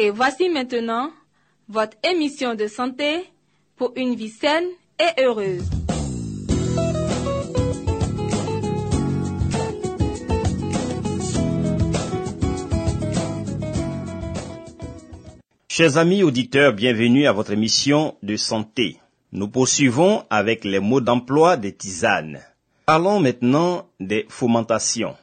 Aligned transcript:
Et 0.00 0.10
voici 0.10 0.48
maintenant 0.48 1.10
votre 1.68 1.96
émission 2.04 2.54
de 2.54 2.68
santé 2.68 3.24
pour 3.74 3.94
une 3.96 4.14
vie 4.14 4.28
saine 4.28 4.62
et 5.00 5.20
heureuse. 5.24 5.64
Chers 15.68 15.96
amis 15.96 16.22
auditeurs, 16.22 16.72
bienvenue 16.74 17.26
à 17.26 17.32
votre 17.32 17.50
émission 17.50 18.14
de 18.22 18.36
santé. 18.36 18.98
Nous 19.32 19.48
poursuivons 19.48 20.24
avec 20.30 20.64
les 20.64 20.78
mots 20.78 21.00
d'emploi 21.00 21.56
des 21.56 21.74
tisanes. 21.74 22.38
Parlons 22.86 23.18
maintenant 23.18 23.88
des 23.98 24.26
fomentations. 24.28 25.16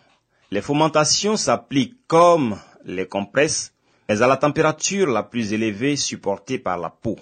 Les 0.52 0.62
fomentations 0.62 1.38
s'appliquent 1.38 1.96
comme 2.08 2.58
les 2.84 3.08
compresses, 3.08 3.72
mais 4.08 4.22
à 4.22 4.28
la 4.28 4.38
température 4.38 5.08
la 5.08 5.24
plus 5.24 5.54
élevée 5.54 5.96
supportée 5.96 6.60
par 6.60 6.78
la 6.78 6.90
peau. 6.90 7.18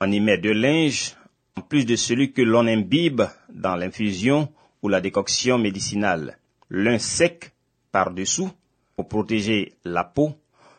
On 0.00 0.10
y 0.10 0.20
met 0.20 0.38
de 0.38 0.50
linge, 0.50 1.16
en 1.56 1.62
plus 1.62 1.84
de 1.84 1.96
celui 1.96 2.32
que 2.32 2.42
l'on 2.42 2.66
imbibe 2.66 3.22
dans 3.52 3.74
l'infusion 3.74 4.48
ou 4.82 4.88
la 4.88 5.00
décoction 5.00 5.58
médicinale. 5.58 6.38
L'un 6.70 6.98
sec 6.98 7.52
par-dessous 7.90 8.50
pour 8.94 9.08
protéger 9.08 9.74
la 9.84 10.04
peau, 10.04 10.34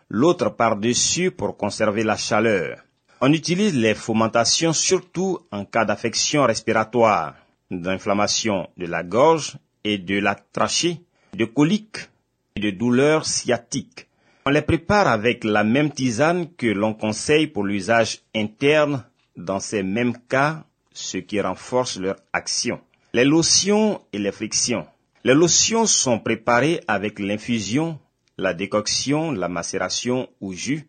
l'autre 0.10 0.50
par-dessus 0.50 1.32
pour 1.32 1.58
conserver 1.58 2.04
la 2.04 2.16
chaleur. 2.16 2.80
On 3.22 3.34
utilise 3.34 3.76
les 3.76 3.96
fomentations 3.96 4.72
surtout 4.72 5.40
en 5.52 5.66
cas 5.66 5.84
d'affection 5.84 6.46
respiratoire, 6.46 7.36
d'inflammation 7.70 8.70
de 8.78 8.86
la 8.86 9.04
gorge 9.04 9.58
et 9.84 9.98
de 9.98 10.20
la 10.20 10.36
trachée, 10.36 11.02
de 11.34 11.44
coliques 11.46 12.10
et 12.56 12.62
de 12.62 12.70
douleurs 12.72 13.26
sciatiques. 13.26 14.09
On 14.50 14.52
les 14.52 14.64
prépare 14.64 15.08
avec 15.08 15.44
la 15.44 15.64
même 15.64 15.92
tisane 15.92 16.52
que 16.58 16.66
l'on 16.66 16.96
conseille 16.96 17.46
pour 17.46 17.64
l'usage 17.64 18.22
interne 18.36 19.06
dans 19.38 19.60
ces 19.60 19.84
mêmes 19.84 20.18
cas, 20.28 20.64
ce 20.92 21.18
qui 21.20 21.40
renforce 21.40 22.00
leur 22.00 22.16
action. 22.34 22.82
Les 23.14 23.26
lotions 23.26 24.02
et 24.12 24.18
les 24.18 24.32
frictions. 24.32 24.88
Les 25.24 25.36
lotions 25.36 25.86
sont 25.86 26.18
préparées 26.18 26.82
avec 26.88 27.20
l'infusion, 27.20 28.00
la 28.40 28.56
décoction, 28.56 29.32
la 29.34 29.50
macération 29.50 30.28
ou 30.42 30.54
jus 30.54 30.88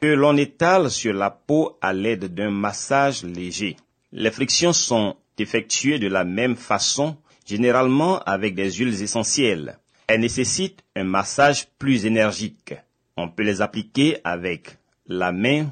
que 0.00 0.06
l'on 0.06 0.38
étale 0.38 0.90
sur 0.90 1.12
la 1.12 1.28
peau 1.28 1.76
à 1.82 1.92
l'aide 1.92 2.32
d'un 2.32 2.50
massage 2.50 3.24
léger. 3.24 3.76
Les 4.12 4.30
frictions 4.30 4.72
sont 4.72 5.16
effectuées 5.36 5.98
de 5.98 6.08
la 6.08 6.24
même 6.24 6.56
façon, 6.56 7.18
généralement 7.44 8.20
avec 8.20 8.54
des 8.54 8.72
huiles 8.72 9.02
essentielles. 9.02 9.78
Elles 10.06 10.20
nécessitent 10.20 10.82
un 10.96 11.04
massage 11.04 11.68
plus 11.78 12.06
énergique. 12.06 12.72
On 13.16 13.28
peut 13.28 13.42
les 13.42 13.60
appliquer 13.60 14.18
avec 14.24 14.78
la 15.06 15.32
main 15.32 15.70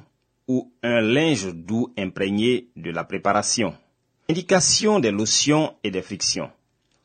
ou 0.49 0.73
un 0.83 1.01
linge 1.01 1.55
doux 1.55 1.93
imprégné 1.97 2.69
de 2.77 2.91
la 2.91 3.05
préparation. 3.05 3.75
Indication 4.29 5.01
des 5.01 5.11
lotions 5.11 5.75
et 5.83 5.91
des 5.91 6.03
frictions. 6.03 6.51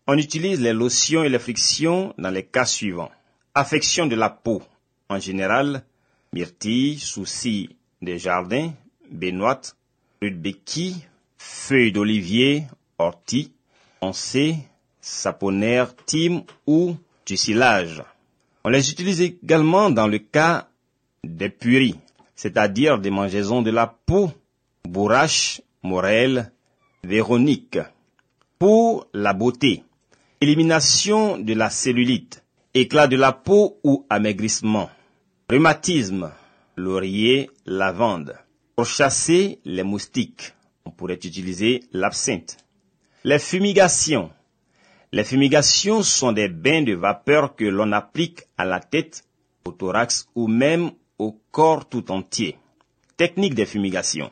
On 0.07 0.17
utilise 0.17 0.61
les 0.61 0.73
lotions 0.73 1.23
et 1.23 1.29
les 1.29 1.39
frictions 1.39 2.13
dans 2.17 2.29
les 2.29 2.43
cas 2.43 2.65
suivants. 2.65 3.11
Affection 3.53 4.05
de 4.05 4.15
la 4.15 4.29
peau. 4.29 4.61
En 5.09 5.19
général, 5.19 5.83
myrtille, 6.33 6.99
soucis 6.99 7.75
des 8.01 8.19
jardins, 8.19 8.73
bénoite, 9.09 9.75
rudbeckie, 10.21 11.05
feuilles 11.37 11.91
d'olivier, 11.91 12.65
ortie, 12.97 13.51
oncée, 14.01 14.57
saponaire, 15.01 15.95
thym 15.95 16.43
ou 16.67 16.95
du 17.25 17.37
silage. 17.37 18.03
On 18.67 18.69
les 18.69 18.89
utilise 18.89 19.21
également 19.21 19.91
dans 19.91 20.07
le 20.07 20.17
cas 20.17 20.69
des 21.23 21.49
puries, 21.49 21.99
c'est-à-dire 22.35 22.97
des 22.97 23.11
mangeaisons 23.11 23.61
de 23.61 23.69
la 23.69 23.85
peau, 23.85 24.31
bourrache, 24.83 25.61
morelle, 25.83 26.51
véronique. 27.03 27.77
Pour 28.57 29.05
la 29.13 29.33
beauté, 29.33 29.83
élimination 30.41 31.37
de 31.37 31.53
la 31.53 31.69
cellulite, 31.69 32.43
éclat 32.73 33.05
de 33.05 33.17
la 33.17 33.33
peau 33.33 33.77
ou 33.83 34.03
amaigrissement, 34.09 34.89
rhumatisme, 35.47 36.31
laurier, 36.75 37.51
lavande. 37.67 38.35
Pour 38.75 38.87
chasser 38.87 39.59
les 39.63 39.83
moustiques, 39.83 40.55
on 40.85 40.89
pourrait 40.89 41.13
utiliser 41.23 41.83
l'absinthe. 41.91 42.57
Les 43.25 43.37
fumigations. 43.37 44.31
Les 45.15 45.23
fumigations 45.23 46.03
sont 46.03 46.33
des 46.33 46.49
bains 46.49 46.81
de 46.81 46.91
vapeur 46.93 47.55
que 47.55 47.63
l'on 47.63 47.93
applique 47.93 48.41
à 48.57 48.65
la 48.65 48.81
tête, 48.81 49.23
au 49.63 49.71
thorax 49.71 50.27
ou 50.35 50.49
même 50.49 50.91
au 51.17 51.39
corps 51.51 51.87
tout 51.87 52.11
entier. 52.11 52.57
Technique 53.15 53.55
des 53.55 53.65
fumigations. 53.65 54.29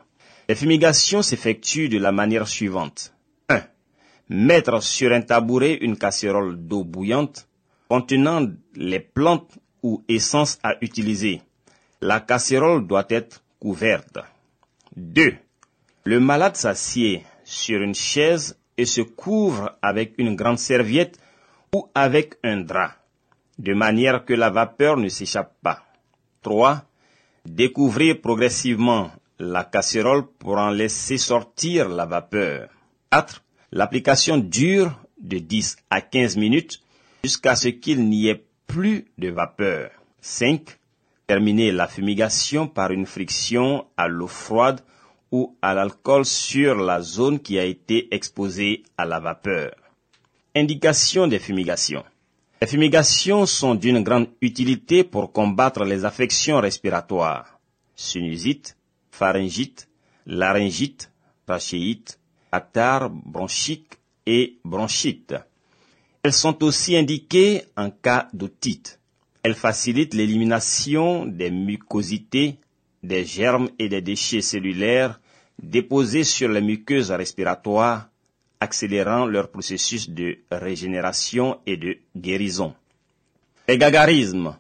Les 0.50 0.56
fumigations 0.56 1.22
s'effectuent 1.22 1.88
de 1.88 2.00
la 2.00 2.12
manière 2.12 2.50
suivante. 2.50 3.14
1. 3.48 3.62
Mettre 4.28 4.84
sur 4.84 5.14
un 5.14 5.22
tabouret 5.22 5.76
une 5.76 5.98
casserole 5.98 6.58
d'eau 6.58 6.84
bouillante 6.84 7.48
contenant 7.88 8.46
les 8.76 9.00
plantes 9.00 9.58
ou 9.84 10.04
essences 10.10 10.60
à 10.64 10.76
utiliser. 10.82 11.42
La 12.02 12.20
casserole 12.20 12.86
doit 12.86 13.06
être 13.08 13.42
couverte. 13.58 14.18
2. 14.98 15.34
Le 16.04 16.20
malade 16.20 16.58
s'assied 16.58 17.24
sur 17.46 17.82
une 17.82 17.96
chaise 17.96 18.58
et 18.78 18.86
se 18.86 19.02
couvre 19.02 19.78
avec 19.82 20.16
une 20.18 20.36
grande 20.36 20.60
serviette 20.60 21.20
ou 21.74 21.88
avec 21.96 22.36
un 22.44 22.58
drap, 22.62 22.96
de 23.60 23.74
manière 23.74 24.26
que 24.26 24.34
la 24.34 24.50
vapeur 24.50 24.98
ne 24.98 25.10
s'échappe 25.10 25.54
pas. 25.62 25.84
3. 26.42 26.84
Découvrir 27.46 28.22
progressivement 28.22 29.12
la 29.40 29.64
casserole 29.64 30.26
pour 30.40 30.58
en 30.58 30.70
laisser 30.70 31.18
sortir 31.18 31.90
la 31.90 32.06
vapeur. 32.06 32.70
4. 33.12 33.44
L'application 33.72 34.38
dure 34.38 35.00
de 35.20 35.40
10 35.40 35.78
à 35.90 36.02
15 36.02 36.38
minutes 36.38 36.82
jusqu'à 37.24 37.56
ce 37.56 37.70
qu'il 37.70 38.08
n'y 38.08 38.28
ait 38.28 38.44
plus 38.68 39.06
de 39.18 39.30
vapeur. 39.30 39.92
5. 40.22 40.62
Terminer 41.28 41.72
la 41.72 41.88
fumigation 41.88 42.68
par 42.68 42.92
une 42.92 43.06
friction 43.06 43.86
à 43.98 44.08
l'eau 44.08 44.28
froide 44.28 44.82
ou 45.34 45.58
à 45.64 45.74
l'alcool 45.74 46.26
sur 46.26 46.76
la 46.76 47.02
zone 47.02 47.40
qui 47.40 47.58
a 47.58 47.66
été 47.66 48.14
exposée 48.14 48.84
à 49.00 49.04
la 49.04 49.20
vapeur. 49.20 49.72
Indication 50.56 51.26
des 51.26 51.40
fumigations. 51.40 52.04
Les 52.62 52.68
fumigations 52.68 53.48
sont 53.48 53.74
d'une 53.74 54.04
grande 54.04 54.28
utilité 54.42 55.04
pour 55.04 55.32
combattre 55.32 55.86
les 55.86 56.06
affections 56.06 56.60
respiratoires. 56.62 57.60
Sinusite, 57.96 58.78
pharyngite, 59.10 59.90
laryngite, 60.28 61.12
trachéite, 61.48 62.20
catarrhe, 62.52 63.10
bronchique 63.10 63.94
et 64.28 64.60
bronchite. 64.64 65.34
Elles 66.22 66.32
sont 66.32 66.64
aussi 66.64 66.96
indiquées 66.96 67.64
en 67.76 67.90
cas 67.90 68.28
d'otite. 68.34 69.00
Elles 69.42 69.56
facilitent 69.56 70.14
l'élimination 70.14 71.26
des 71.26 71.50
mucosités, 71.50 72.60
des 73.02 73.26
germes 73.26 73.70
et 73.80 73.90
des 73.90 74.02
déchets 74.02 74.42
cellulaires 74.44 75.20
déposés 75.64 76.24
sur 76.26 76.50
les 76.50 76.62
muqueuses 76.62 77.12
respiratoires, 77.12 78.10
accélérant 78.60 79.26
leur 79.26 79.50
processus 79.50 80.10
de 80.10 80.38
régénération 80.52 81.58
et 81.66 81.78
de 81.78 81.98
guérison. 82.16 82.74
Les 83.68 83.78
gagarismes. 83.78 84.56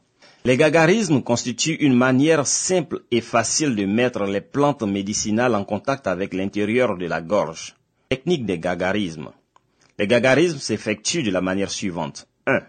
Les 0.45 0.57
gagarismes 0.57 1.21
constituent 1.21 1.77
une 1.79 1.94
manière 1.95 2.45
simple 2.47 3.03
et 3.11 3.21
facile 3.21 3.75
de 3.75 3.85
mettre 3.85 4.23
les 4.25 4.41
plantes 4.41 4.83
médicinales 4.83 5.55
en 5.55 5.63
contact 5.63 6.07
avec 6.07 6.33
l'intérieur 6.33 6.97
de 6.97 7.06
la 7.06 7.21
gorge. 7.21 7.75
Technique 8.09 8.45
des 8.45 8.59
gagarismes. 8.59 9.31
Les 9.99 10.07
gagarismes 10.07 10.57
s'effectuent 10.57 11.23
de 11.23 11.31
la 11.31 11.41
manière 11.41 11.71
suivante. 11.71 12.27
1. 12.47 12.59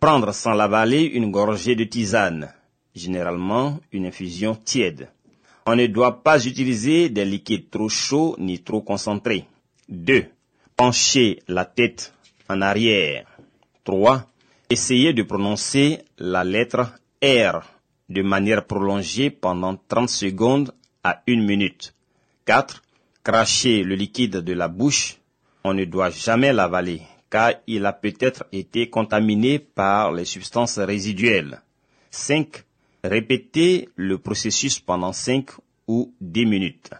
Prendre 0.00 0.32
sans 0.32 0.52
l'avaler 0.52 1.04
une 1.04 1.30
gorgée 1.30 1.74
de 1.74 1.84
tisane, 1.84 2.52
généralement 2.94 3.80
une 3.92 4.06
infusion 4.06 4.54
tiède. 4.54 5.08
On 5.66 5.74
ne 5.74 5.86
doit 5.88 6.22
pas 6.22 6.46
utiliser 6.46 7.08
des 7.08 7.24
liquides 7.24 7.70
trop 7.70 7.88
chauds 7.88 8.36
ni 8.38 8.60
trop 8.60 8.82
concentrés. 8.82 9.46
2. 9.88 10.26
Pencher 10.76 11.40
la 11.48 11.64
tête 11.64 12.14
en 12.48 12.62
arrière. 12.62 13.26
3. 13.82 14.26
Essayez 14.70 15.12
de 15.12 15.24
prononcer 15.24 16.04
la 16.18 16.44
lettre 16.44 16.92
R 17.22 17.62
de 18.08 18.22
manière 18.22 18.64
prolongée 18.64 19.30
pendant 19.30 19.76
30 19.76 20.08
secondes 20.08 20.72
à 21.02 21.22
1 21.28 21.44
minute. 21.44 21.94
4. 22.44 22.82
Cracher 23.24 23.82
le 23.82 23.96
liquide 23.96 24.36
de 24.36 24.52
la 24.52 24.68
bouche. 24.68 25.16
On 25.64 25.74
ne 25.74 25.84
doit 25.84 26.10
jamais 26.10 26.52
l'avaler 26.52 27.02
car 27.28 27.54
il 27.66 27.84
a 27.86 27.92
peut-être 27.92 28.44
été 28.52 28.88
contaminé 28.88 29.58
par 29.58 30.12
les 30.12 30.24
substances 30.24 30.78
résiduelles. 30.78 31.60
5. 32.10 32.64
Répétez 33.04 33.88
le 33.96 34.18
processus 34.18 34.80
pendant 34.80 35.12
5 35.12 35.50
ou 35.86 36.12
10 36.20 36.46
minutes. 36.46 36.90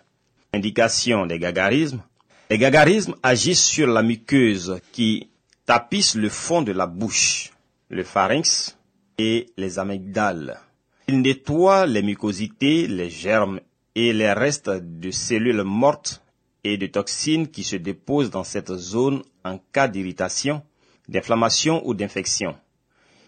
Indication 0.52 1.26
des 1.26 1.38
gagarismes. 1.38 2.02
Les 2.50 2.58
gagarismes 2.58 3.14
agissent 3.22 3.64
sur 3.64 3.88
la 3.88 4.02
muqueuse 4.02 4.80
qui 4.92 5.28
tapisse 5.64 6.14
le 6.14 6.28
fond 6.28 6.62
de 6.62 6.72
la 6.72 6.86
bouche 6.86 7.50
le 7.88 8.02
pharynx 8.02 8.76
et 9.18 9.46
les 9.56 9.78
amygdales. 9.78 10.60
Il 11.08 11.20
nettoie 11.20 11.86
les 11.86 12.02
mucosités, 12.02 12.86
les 12.88 13.10
germes 13.10 13.60
et 13.94 14.12
les 14.12 14.32
restes 14.32 14.70
de 14.70 15.10
cellules 15.10 15.62
mortes 15.62 16.22
et 16.64 16.76
de 16.76 16.86
toxines 16.86 17.48
qui 17.48 17.62
se 17.62 17.76
déposent 17.76 18.30
dans 18.30 18.44
cette 18.44 18.74
zone 18.74 19.22
en 19.44 19.58
cas 19.72 19.86
d'irritation, 19.86 20.62
d'inflammation 21.08 21.86
ou 21.86 21.94
d'infection. 21.94 22.56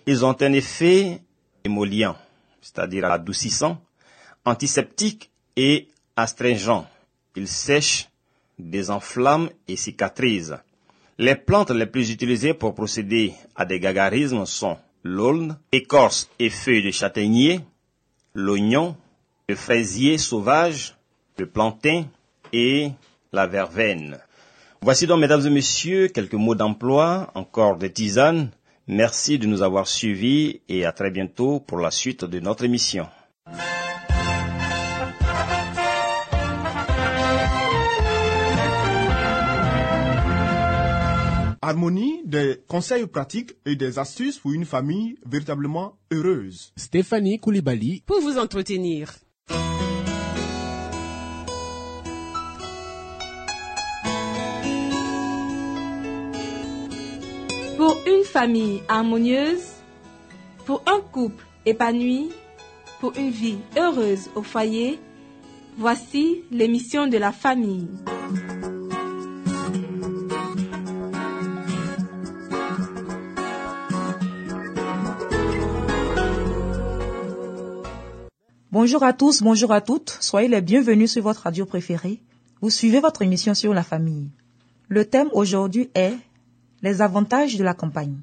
Ils 0.06 0.24
ont 0.24 0.36
un 0.40 0.52
effet 0.52 1.20
émollient, 1.64 2.16
c'est-à-dire 2.68 3.06
adoucissant, 3.06 3.80
antiseptique 4.44 5.30
et 5.56 5.88
astringent. 6.16 6.84
Ils 7.36 7.48
sèchent, 7.48 8.08
désenflamment 8.58 9.48
et 9.68 9.76
cicatrisent. 9.76 10.58
Les 11.18 11.34
plantes 11.34 11.70
les 11.70 11.86
plus 11.86 12.10
utilisées 12.10 12.54
pour 12.54 12.74
procéder 12.74 13.34
à 13.56 13.64
des 13.64 13.80
gagarismes 13.80 14.44
sont 14.46 14.78
l'aulne, 15.02 15.58
écorce 15.72 16.28
et 16.38 16.50
feuilles 16.50 16.82
de 16.82 16.90
châtaignier, 16.90 17.60
l'oignon, 18.34 18.96
le 19.48 19.54
fraisier 19.54 20.18
sauvage, 20.18 20.96
le 21.38 21.46
plantain 21.46 22.04
et 22.52 22.90
la 23.32 23.46
verveine. 23.46 24.18
Voici 24.80 25.06
donc, 25.06 25.20
mesdames 25.20 25.44
et 25.46 25.50
messieurs, 25.50 26.08
quelques 26.08 26.34
mots 26.34 26.54
d'emploi, 26.54 27.30
encore 27.34 27.76
des 27.76 27.92
tisanes. 27.92 28.50
Merci 28.90 29.38
de 29.38 29.46
nous 29.46 29.60
avoir 29.60 29.86
suivis 29.86 30.62
et 30.66 30.86
à 30.86 30.92
très 30.92 31.10
bientôt 31.10 31.60
pour 31.60 31.76
la 31.78 31.90
suite 31.90 32.24
de 32.24 32.40
notre 32.40 32.64
émission. 32.64 33.06
Harmonie, 41.60 42.22
des 42.24 42.62
conseils 42.66 43.06
pratiques 43.06 43.52
et 43.66 43.76
des 43.76 43.98
astuces 43.98 44.38
pour 44.38 44.52
une 44.52 44.64
famille 44.64 45.18
véritablement 45.26 45.98
heureuse. 46.10 46.72
Stéphanie 46.76 47.38
Koulibaly 47.38 48.02
pour 48.06 48.22
vous 48.22 48.38
entretenir. 48.38 49.12
Famille 58.40 58.82
harmonieuse, 58.86 59.66
pour 60.64 60.80
un 60.86 61.00
couple 61.00 61.44
épanoui, 61.66 62.30
pour 63.00 63.16
une 63.16 63.30
vie 63.30 63.58
heureuse 63.76 64.30
au 64.36 64.44
foyer, 64.44 65.00
voici 65.76 66.44
l'émission 66.52 67.08
de 67.08 67.18
la 67.18 67.32
famille. 67.32 67.88
Bonjour 78.70 79.02
à 79.02 79.12
tous, 79.14 79.42
bonjour 79.42 79.72
à 79.72 79.80
toutes, 79.80 80.16
soyez 80.20 80.46
les 80.46 80.60
bienvenus 80.60 81.10
sur 81.10 81.24
votre 81.24 81.42
radio 81.42 81.66
préférée. 81.66 82.20
Vous 82.60 82.70
suivez 82.70 83.00
votre 83.00 83.22
émission 83.22 83.54
sur 83.54 83.74
la 83.74 83.82
famille. 83.82 84.28
Le 84.86 85.04
thème 85.06 85.28
aujourd'hui 85.32 85.90
est 85.96 86.14
les 86.82 87.02
avantages 87.02 87.56
de 87.56 87.64
la 87.64 87.74
campagne. 87.74 88.16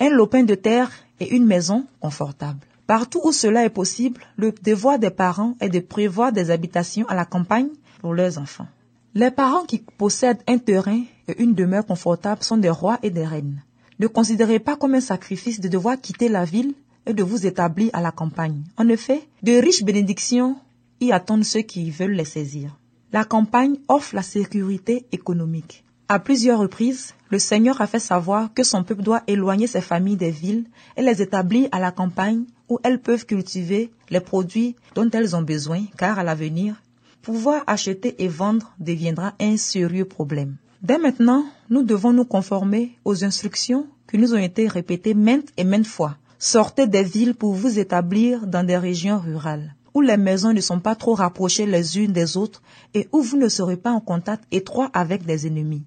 Un 0.00 0.10
lopin 0.10 0.42
de 0.44 0.54
terre 0.54 0.90
et 1.20 1.34
une 1.34 1.46
maison 1.46 1.86
confortable. 2.00 2.60
Partout 2.86 3.20
où 3.24 3.32
cela 3.32 3.64
est 3.64 3.70
possible, 3.70 4.20
le 4.36 4.52
devoir 4.52 4.98
des 4.98 5.10
parents 5.10 5.56
est 5.60 5.68
de 5.68 5.80
prévoir 5.80 6.32
des 6.32 6.50
habitations 6.50 7.06
à 7.08 7.14
la 7.14 7.24
campagne 7.24 7.70
pour 8.00 8.14
leurs 8.14 8.38
enfants. 8.38 8.68
Les 9.14 9.30
parents 9.30 9.64
qui 9.64 9.78
possèdent 9.78 10.42
un 10.46 10.58
terrain 10.58 11.02
et 11.26 11.42
une 11.42 11.54
demeure 11.54 11.86
confortable 11.86 12.42
sont 12.42 12.58
des 12.58 12.70
rois 12.70 12.98
et 13.02 13.10
des 13.10 13.26
reines. 13.26 13.62
Ne 13.98 14.06
considérez 14.06 14.58
pas 14.58 14.76
comme 14.76 14.94
un 14.94 15.00
sacrifice 15.00 15.58
de 15.58 15.68
devoir 15.68 16.00
quitter 16.00 16.28
la 16.28 16.44
ville 16.44 16.74
et 17.06 17.14
de 17.14 17.22
vous 17.22 17.46
établir 17.46 17.90
à 17.94 18.02
la 18.02 18.12
campagne. 18.12 18.62
En 18.76 18.88
effet, 18.88 19.26
de 19.42 19.52
riches 19.52 19.84
bénédictions 19.84 20.56
y 21.00 21.12
attendent 21.12 21.44
ceux 21.44 21.62
qui 21.62 21.90
veulent 21.90 22.12
les 22.12 22.24
saisir. 22.26 22.78
La 23.12 23.24
campagne 23.24 23.78
offre 23.88 24.14
la 24.14 24.22
sécurité 24.22 25.06
économique. 25.12 25.85
À 26.08 26.20
plusieurs 26.20 26.60
reprises, 26.60 27.14
le 27.30 27.40
Seigneur 27.40 27.80
a 27.80 27.88
fait 27.88 27.98
savoir 27.98 28.54
que 28.54 28.62
son 28.62 28.84
peuple 28.84 29.02
doit 29.02 29.24
éloigner 29.26 29.66
ses 29.66 29.80
familles 29.80 30.16
des 30.16 30.30
villes 30.30 30.66
et 30.96 31.02
les 31.02 31.20
établir 31.20 31.68
à 31.72 31.80
la 31.80 31.90
campagne 31.90 32.44
où 32.68 32.78
elles 32.84 33.00
peuvent 33.00 33.26
cultiver 33.26 33.90
les 34.10 34.20
produits 34.20 34.76
dont 34.94 35.10
elles 35.10 35.34
ont 35.34 35.42
besoin, 35.42 35.82
car 35.98 36.20
à 36.20 36.22
l'avenir, 36.22 36.80
pouvoir 37.22 37.64
acheter 37.66 38.22
et 38.22 38.28
vendre 38.28 38.72
deviendra 38.78 39.32
un 39.40 39.56
sérieux 39.56 40.04
problème. 40.04 40.54
Dès 40.80 40.98
maintenant, 40.98 41.44
nous 41.70 41.82
devons 41.82 42.12
nous 42.12 42.24
conformer 42.24 42.96
aux 43.04 43.24
instructions 43.24 43.88
qui 44.08 44.18
nous 44.18 44.32
ont 44.32 44.38
été 44.38 44.68
répétées 44.68 45.14
maintes 45.14 45.48
et 45.56 45.64
maintes 45.64 45.88
fois 45.88 46.16
Sortez 46.38 46.86
des 46.86 47.02
villes 47.02 47.34
pour 47.34 47.54
vous 47.54 47.80
établir 47.80 48.46
dans 48.46 48.64
des 48.64 48.76
régions 48.76 49.18
rurales, 49.18 49.74
où 49.92 50.02
les 50.02 50.18
maisons 50.18 50.52
ne 50.52 50.60
sont 50.60 50.78
pas 50.78 50.94
trop 50.94 51.14
rapprochées 51.14 51.66
les 51.66 51.98
unes 51.98 52.12
des 52.12 52.36
autres 52.36 52.62
et 52.94 53.08
où 53.10 53.22
vous 53.22 53.38
ne 53.38 53.48
serez 53.48 53.76
pas 53.76 53.90
en 53.90 54.00
contact 54.00 54.44
étroit 54.52 54.90
avec 54.92 55.24
des 55.24 55.48
ennemis. 55.48 55.82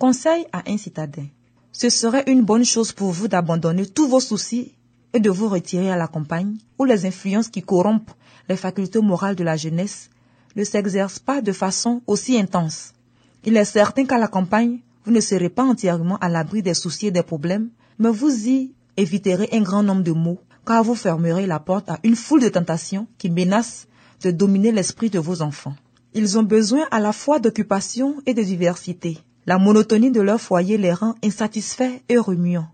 Conseil 0.00 0.46
à 0.50 0.62
un 0.66 0.78
citadin. 0.78 1.26
Ce 1.72 1.90
serait 1.90 2.24
une 2.26 2.40
bonne 2.40 2.64
chose 2.64 2.90
pour 2.90 3.10
vous 3.10 3.28
d'abandonner 3.28 3.84
tous 3.84 4.08
vos 4.08 4.18
soucis 4.18 4.72
et 5.12 5.20
de 5.20 5.28
vous 5.28 5.46
retirer 5.46 5.90
à 5.90 5.96
la 5.98 6.08
campagne, 6.08 6.56
où 6.78 6.86
les 6.86 7.04
influences 7.04 7.48
qui 7.48 7.60
corrompent 7.60 8.10
les 8.48 8.56
facultés 8.56 9.02
morales 9.02 9.36
de 9.36 9.44
la 9.44 9.58
jeunesse 9.58 10.08
ne 10.56 10.64
s'exercent 10.64 11.18
pas 11.18 11.42
de 11.42 11.52
façon 11.52 12.00
aussi 12.06 12.38
intense. 12.38 12.94
Il 13.44 13.58
est 13.58 13.66
certain 13.66 14.06
qu'à 14.06 14.16
la 14.16 14.28
campagne, 14.28 14.78
vous 15.04 15.12
ne 15.12 15.20
serez 15.20 15.50
pas 15.50 15.64
entièrement 15.64 16.16
à 16.22 16.30
l'abri 16.30 16.62
des 16.62 16.72
soucis 16.72 17.08
et 17.08 17.10
des 17.10 17.22
problèmes, 17.22 17.68
mais 17.98 18.08
vous 18.08 18.48
y 18.48 18.72
éviterez 18.96 19.50
un 19.52 19.60
grand 19.60 19.82
nombre 19.82 20.02
de 20.02 20.12
maux, 20.12 20.40
car 20.64 20.82
vous 20.82 20.94
fermerez 20.94 21.46
la 21.46 21.60
porte 21.60 21.90
à 21.90 21.98
une 22.04 22.16
foule 22.16 22.40
de 22.40 22.48
tentations 22.48 23.06
qui 23.18 23.28
menacent 23.28 23.86
de 24.22 24.30
dominer 24.30 24.72
l'esprit 24.72 25.10
de 25.10 25.18
vos 25.18 25.42
enfants. 25.42 25.76
Ils 26.14 26.38
ont 26.38 26.42
besoin 26.42 26.86
à 26.90 27.00
la 27.00 27.12
fois 27.12 27.38
d'occupation 27.38 28.16
et 28.24 28.32
de 28.32 28.42
diversité. 28.42 29.18
La 29.46 29.58
monotonie 29.58 30.10
de 30.10 30.20
leur 30.20 30.40
foyer 30.40 30.76
les 30.76 30.92
rend 30.92 31.14
insatisfaits 31.24 32.00
et 32.08 32.18
remuants. 32.18 32.68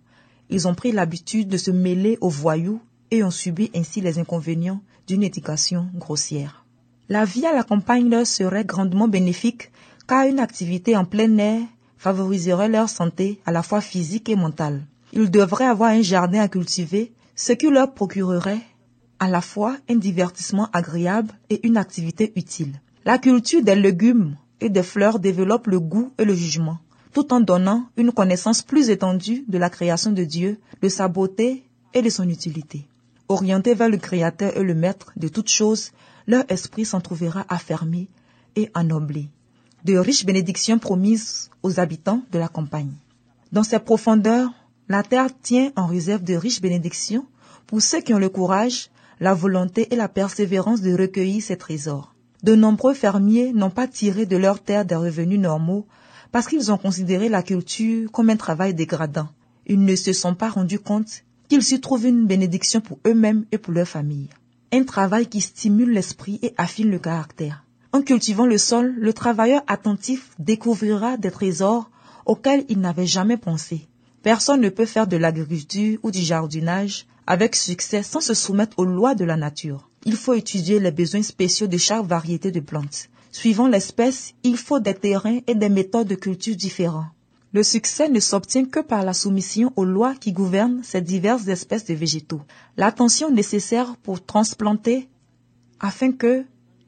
Ils 0.50 0.66
ont 0.66 0.74
pris 0.74 0.90
l'habitude 0.90 1.48
de 1.48 1.56
se 1.56 1.70
mêler 1.70 2.18
aux 2.20 2.28
voyous 2.28 2.80
et 3.12 3.22
ont 3.22 3.30
subi 3.30 3.70
ainsi 3.74 4.00
les 4.00 4.18
inconvénients 4.18 4.82
d'une 5.06 5.22
éducation 5.22 5.88
grossière. 5.94 6.64
La 7.08 7.24
vie 7.24 7.46
à 7.46 7.54
la 7.54 7.62
campagne 7.62 8.10
leur 8.10 8.26
serait 8.26 8.64
grandement 8.64 9.06
bénéfique 9.06 9.70
car 10.08 10.26
une 10.26 10.40
activité 10.40 10.96
en 10.96 11.04
plein 11.04 11.38
air 11.38 11.62
favoriserait 11.98 12.68
leur 12.68 12.88
santé 12.88 13.40
à 13.46 13.52
la 13.52 13.62
fois 13.62 13.80
physique 13.80 14.28
et 14.28 14.36
mentale. 14.36 14.82
Ils 15.12 15.30
devraient 15.30 15.66
avoir 15.66 15.90
un 15.90 16.02
jardin 16.02 16.40
à 16.40 16.48
cultiver, 16.48 17.12
ce 17.36 17.52
qui 17.52 17.70
leur 17.70 17.94
procurerait 17.94 18.60
à 19.20 19.28
la 19.28 19.40
fois 19.40 19.76
un 19.88 19.96
divertissement 19.96 20.68
agréable 20.72 21.32
et 21.48 21.64
une 21.66 21.76
activité 21.76 22.32
utile. 22.34 22.80
La 23.04 23.18
culture 23.18 23.62
des 23.62 23.76
légumes 23.76 24.36
et 24.60 24.68
des 24.68 24.82
fleurs 24.82 25.18
développe 25.18 25.66
le 25.66 25.80
goût 25.80 26.12
et 26.18 26.24
le 26.24 26.34
jugement, 26.34 26.78
tout 27.12 27.32
en 27.32 27.40
donnant 27.40 27.88
une 27.96 28.12
connaissance 28.12 28.62
plus 28.62 28.90
étendue 28.90 29.44
de 29.48 29.58
la 29.58 29.70
création 29.70 30.12
de 30.12 30.24
Dieu, 30.24 30.58
de 30.82 30.88
sa 30.88 31.08
beauté 31.08 31.64
et 31.94 32.02
de 32.02 32.10
son 32.10 32.28
utilité. 32.28 32.86
Orientés 33.28 33.74
vers 33.74 33.88
le 33.88 33.96
Créateur 33.96 34.56
et 34.56 34.62
le 34.62 34.74
Maître 34.74 35.12
de 35.16 35.28
toutes 35.28 35.48
choses, 35.48 35.92
leur 36.26 36.44
esprit 36.48 36.84
s'en 36.84 37.00
trouvera 37.00 37.44
affermi 37.48 38.08
et 38.54 38.70
ennoblé. 38.74 39.28
De 39.84 39.96
riches 39.96 40.26
bénédictions 40.26 40.78
promises 40.78 41.50
aux 41.62 41.78
habitants 41.78 42.22
de 42.32 42.38
la 42.38 42.48
campagne. 42.48 42.92
Dans 43.52 43.62
ces 43.62 43.78
profondeurs, 43.78 44.50
la 44.88 45.02
terre 45.02 45.30
tient 45.42 45.70
en 45.76 45.86
réserve 45.86 46.22
de 46.22 46.34
riches 46.34 46.60
bénédictions 46.60 47.26
pour 47.66 47.82
ceux 47.82 48.00
qui 48.00 48.14
ont 48.14 48.18
le 48.18 48.28
courage, 48.28 48.90
la 49.20 49.34
volonté 49.34 49.92
et 49.92 49.96
la 49.96 50.08
persévérance 50.08 50.80
de 50.80 50.92
recueillir 50.96 51.42
ces 51.42 51.56
trésors. 51.56 52.15
De 52.42 52.54
nombreux 52.54 52.94
fermiers 52.94 53.52
n'ont 53.52 53.70
pas 53.70 53.88
tiré 53.88 54.26
de 54.26 54.36
leur 54.36 54.60
terre 54.62 54.84
des 54.84 54.94
revenus 54.94 55.40
normaux 55.40 55.86
parce 56.32 56.46
qu'ils 56.46 56.70
ont 56.70 56.78
considéré 56.78 57.28
la 57.28 57.42
culture 57.42 58.10
comme 58.12 58.30
un 58.30 58.36
travail 58.36 58.74
dégradant. 58.74 59.28
Ils 59.66 59.82
ne 59.84 59.96
se 59.96 60.12
sont 60.12 60.34
pas 60.34 60.50
rendus 60.50 60.78
compte 60.78 61.24
qu'ils 61.48 61.62
s'y 61.62 61.80
trouvent 61.80 62.06
une 62.06 62.26
bénédiction 62.26 62.80
pour 62.80 62.98
eux-mêmes 63.06 63.44
et 63.52 63.58
pour 63.58 63.72
leur 63.72 63.88
famille. 63.88 64.28
Un 64.72 64.84
travail 64.84 65.26
qui 65.28 65.40
stimule 65.40 65.92
l'esprit 65.92 66.38
et 66.42 66.54
affine 66.56 66.90
le 66.90 66.98
caractère. 66.98 67.64
En 67.92 68.02
cultivant 68.02 68.46
le 68.46 68.58
sol, 68.58 68.94
le 68.98 69.12
travailleur 69.12 69.62
attentif 69.66 70.30
découvrira 70.38 71.16
des 71.16 71.30
trésors 71.30 71.90
auxquels 72.26 72.64
il 72.68 72.80
n'avait 72.80 73.06
jamais 73.06 73.36
pensé. 73.36 73.88
Personne 74.22 74.60
ne 74.60 74.68
peut 74.68 74.86
faire 74.86 75.06
de 75.06 75.16
l'agriculture 75.16 75.98
ou 76.02 76.10
du 76.10 76.20
jardinage 76.20 77.06
avec 77.26 77.56
succès 77.56 78.02
sans 78.02 78.20
se 78.20 78.34
soumettre 78.34 78.78
aux 78.78 78.84
lois 78.84 79.14
de 79.14 79.24
la 79.24 79.36
nature. 79.36 79.88
Il 80.08 80.14
faut 80.14 80.34
étudier 80.34 80.78
les 80.78 80.92
besoins 80.92 81.24
spéciaux 81.24 81.66
de 81.66 81.76
chaque 81.76 82.06
variété 82.06 82.52
de 82.52 82.60
plantes. 82.60 83.08
Suivant 83.32 83.66
l'espèce, 83.66 84.34
il 84.44 84.56
faut 84.56 84.78
des 84.78 84.94
terrains 84.94 85.40
et 85.48 85.56
des 85.56 85.68
méthodes 85.68 86.06
de 86.06 86.14
culture 86.14 86.54
différents. 86.54 87.08
Le 87.52 87.64
succès 87.64 88.08
ne 88.08 88.20
s'obtient 88.20 88.66
que 88.66 88.78
par 88.78 89.02
la 89.04 89.12
soumission 89.12 89.72
aux 89.74 89.84
lois 89.84 90.14
qui 90.14 90.30
gouvernent 90.30 90.84
ces 90.84 91.00
diverses 91.00 91.48
espèces 91.48 91.86
de 91.86 91.94
végétaux. 91.94 92.40
L'attention 92.76 93.32
nécessaire 93.32 93.96
pour 93.96 94.24
transplanter 94.24 95.08
afin 95.80 96.12
que 96.12 96.44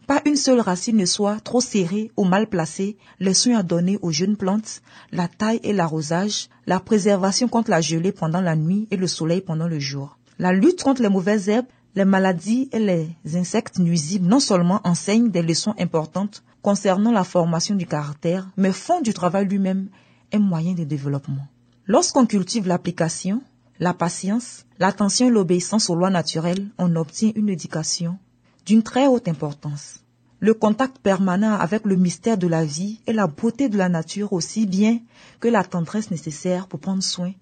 pas 0.07 0.23
une 0.25 0.37
seule 0.37 0.61
racine 0.61 0.97
ne 0.97 1.05
soit 1.05 1.41
trop 1.41 1.61
serrée 1.61 2.13
ou 2.17 2.23
mal 2.25 2.47
placée, 2.49 2.97
les 3.19 3.35
soins 3.35 3.59
à 3.59 3.63
donner 3.65 3.99
aux 4.01 4.13
jeunes 4.13 4.37
plantes, 4.37 4.81
la 5.11 5.27
taille 5.27 5.61
et 5.65 5.73
l'arrosage, 5.73 6.49
la 6.69 6.79
préservation 6.79 7.49
contre 7.49 7.71
la 7.71 7.81
gelée 7.81 8.13
pendant 8.13 8.41
la 8.41 8.55
nuit 8.55 8.87
et 8.93 8.97
le 8.97 9.09
soleil 9.09 9.41
pendant 9.41 9.67
le 9.67 9.81
jour. 9.81 10.19
La 10.39 10.53
lutte 10.53 10.85
contre 10.85 11.03
les 11.03 11.09
mauvaises 11.09 11.49
herbes, 11.49 11.67
les 11.99 12.05
maladies 12.05 12.69
et 12.71 12.79
les 12.79 13.37
insectes 13.37 13.81
nuisibles 13.81 14.29
non 14.29 14.39
seulement 14.39 14.81
enseignent 14.85 15.33
des 15.33 15.43
leçons 15.43 15.75
importantes 15.81 16.45
concernant 16.63 17.11
la 17.11 17.25
formation 17.25 17.75
du 17.75 17.89
caractère, 17.89 18.47
mais 18.57 18.71
font 18.71 19.01
du 19.01 19.13
travail 19.13 19.47
lui-même 19.49 19.89
un 20.33 20.39
moyen 20.39 20.75
de 20.75 20.85
développement. 20.85 21.49
Lorsqu'on 21.89 22.25
cultive 22.25 22.69
l'application, 22.69 23.43
la 23.81 23.95
patience, 23.95 24.65
l'attention 24.79 25.27
et 25.27 25.31
l'obéissance 25.31 25.91
aux 25.91 25.97
lois 25.97 26.11
naturelles, 26.11 26.69
on 26.79 26.95
obtient 26.95 27.33
une 27.35 27.49
éducation 27.49 28.17
d'une 28.65 28.85
très 28.85 29.09
haute 29.09 29.27
importance. 29.27 30.05
Le 30.39 30.55
contact 30.55 30.99
permanent 30.99 31.55
avec 31.59 31.85
le 31.85 31.97
mystère 31.97 32.39
de 32.39 32.47
la 32.47 32.65
vie 32.65 33.01
et 33.09 33.13
la 33.13 33.27
beauté 33.27 33.69
de 33.69 33.77
la 33.77 33.89
nature 33.89 34.33
aussi 34.33 34.67
bien 34.67 35.01
que 35.41 35.49
la 35.49 35.65
tendresse 35.65 36.13
nécessaire 36.13 36.69
pour 36.69 36.79
prendre 36.79 37.03
soin 37.03 37.33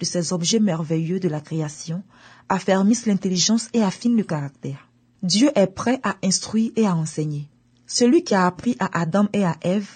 de 0.00 0.04
ces 0.06 0.32
objets 0.32 0.60
merveilleux 0.60 1.20
de 1.20 1.28
la 1.28 1.40
création 1.40 2.02
affermissent 2.48 3.06
l'intelligence 3.06 3.68
et 3.74 3.82
affinent 3.82 4.16
le 4.16 4.24
caractère. 4.24 4.88
Dieu 5.22 5.50
est 5.54 5.66
prêt 5.66 6.00
à 6.02 6.16
instruire 6.24 6.72
et 6.74 6.86
à 6.86 6.96
enseigner. 6.96 7.48
Celui 7.86 8.24
qui 8.24 8.34
a 8.34 8.46
appris 8.46 8.76
à 8.80 8.98
Adam 8.98 9.28
et 9.34 9.44
à 9.44 9.56
Ève 9.60 9.88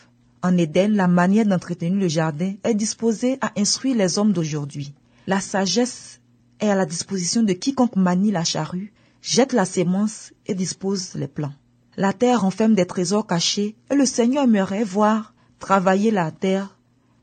en 0.42 0.58
Éden 0.58 0.94
la 0.94 1.08
manière 1.08 1.46
d'entretenir 1.46 1.98
le 1.98 2.08
jardin 2.08 2.54
est 2.64 2.74
disposé 2.74 3.38
à 3.40 3.52
instruire 3.56 3.96
les 3.96 4.18
hommes 4.18 4.32
d'aujourd'hui. 4.32 4.92
La 5.26 5.40
sagesse 5.40 6.20
est 6.60 6.68
à 6.68 6.74
la 6.74 6.84
disposition 6.84 7.42
de 7.42 7.54
quiconque 7.54 7.96
manie 7.96 8.30
la 8.30 8.44
charrue 8.44 8.92
jette 9.22 9.54
la 9.54 9.64
sémence 9.64 10.34
et 10.46 10.54
dispose 10.54 11.14
les 11.14 11.28
plants. 11.28 11.54
La 11.96 12.12
terre 12.12 12.42
renferme 12.42 12.74
des 12.74 12.84
trésors 12.84 13.26
cachés 13.26 13.74
et 13.90 13.94
le 13.94 14.04
Seigneur 14.04 14.44
aimerait 14.44 14.84
voir 14.84 15.32
travailler 15.60 16.10
la 16.10 16.30
terre 16.30 16.76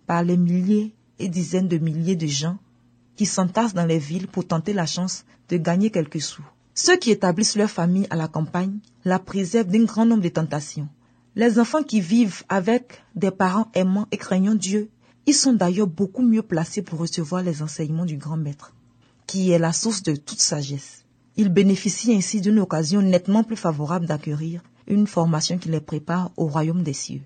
par 0.08 0.24
les 0.24 0.38
milliers 0.38 0.96
et 1.20 1.30
dizaines 1.30 1.68
de 1.68 1.78
milliers 1.78 2.16
de 2.16 2.26
gens 2.26 2.58
qui 3.22 3.28
s'entassent 3.28 3.76
dans 3.76 3.86
les 3.86 4.00
villes 4.00 4.28
pour 4.28 4.48
tenter 4.48 4.74
la 4.74 4.88
chance 4.88 5.26
de 5.50 5.58
gagner 5.58 5.92
quelques 5.92 6.24
sous. 6.24 6.42
Ceux 6.74 6.98
qui 6.98 7.12
établissent 7.12 7.56
leur 7.56 7.70
famille 7.70 8.08
à 8.10 8.16
la 8.16 8.28
campagne 8.28 8.80
la 9.06 9.20
préservent 9.20 9.68
d'un 9.68 9.84
grand 9.84 10.08
nombre 10.08 10.24
de 10.24 10.30
tentations. 10.30 10.90
Les 11.36 11.60
enfants 11.60 11.84
qui 11.84 12.02
vivent 12.02 12.42
avec 12.50 13.04
des 13.16 13.30
parents 13.30 13.70
aimants 13.76 14.08
et 14.12 14.18
craignant 14.18 14.56
Dieu, 14.56 14.90
ils 15.28 15.36
sont 15.36 15.54
d'ailleurs 15.54 15.86
beaucoup 15.86 16.24
mieux 16.24 16.42
placés 16.42 16.82
pour 16.82 16.98
recevoir 16.98 17.44
les 17.44 17.62
enseignements 17.62 18.08
du 18.08 18.18
grand 18.18 18.38
maître, 18.38 18.74
qui 19.28 19.52
est 19.52 19.60
la 19.60 19.72
source 19.72 20.02
de 20.02 20.16
toute 20.16 20.42
sagesse. 20.42 21.06
Ils 21.38 21.50
bénéficient 21.50 22.16
ainsi 22.16 22.42
d'une 22.42 22.58
occasion 22.58 23.04
nettement 23.04 23.44
plus 23.44 23.56
favorable 23.56 24.08
d'acquérir 24.08 24.64
une 24.88 25.06
formation 25.06 25.60
qui 25.60 25.70
les 25.70 25.80
prépare 25.80 26.32
au 26.38 26.48
royaume 26.48 26.82
des 26.82 26.94
cieux. 26.94 27.22